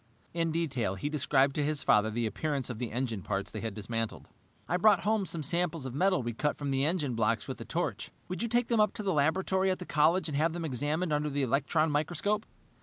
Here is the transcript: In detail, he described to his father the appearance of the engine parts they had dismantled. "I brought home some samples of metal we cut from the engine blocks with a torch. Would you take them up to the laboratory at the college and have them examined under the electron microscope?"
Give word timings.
In 0.33 0.51
detail, 0.51 0.95
he 0.95 1.09
described 1.09 1.53
to 1.53 1.63
his 1.63 1.83
father 1.83 2.09
the 2.09 2.25
appearance 2.25 2.71
of 2.71 2.79
the 2.79 2.91
engine 2.91 3.21
parts 3.21 3.51
they 3.51 3.61
had 3.61 3.75
dismantled. 3.75 4.27
"I 4.67 4.77
brought 4.77 5.01
home 5.01 5.27
some 5.27 5.43
samples 5.43 5.85
of 5.85 5.93
metal 5.93 6.23
we 6.23 6.33
cut 6.33 6.57
from 6.57 6.71
the 6.71 6.83
engine 6.83 7.13
blocks 7.13 7.47
with 7.47 7.61
a 7.61 7.65
torch. 7.65 8.09
Would 8.27 8.41
you 8.41 8.47
take 8.47 8.67
them 8.67 8.79
up 8.79 8.93
to 8.95 9.03
the 9.03 9.13
laboratory 9.13 9.69
at 9.69 9.77
the 9.77 9.85
college 9.85 10.27
and 10.27 10.35
have 10.35 10.53
them 10.53 10.65
examined 10.65 11.13
under 11.13 11.29
the 11.29 11.43
electron 11.43 11.91
microscope?" 11.91 12.47